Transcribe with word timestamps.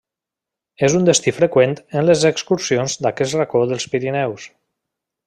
És 0.87 0.95
un 0.99 1.03
destí 1.09 1.33
freqüent 1.39 1.75
en 2.01 2.07
les 2.09 2.25
excursions 2.33 2.97
d'aquest 3.07 3.39
racó 3.41 3.63
dels 3.73 3.87
Pirineus. 3.93 4.49